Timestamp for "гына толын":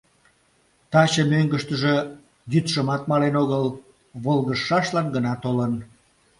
5.15-5.73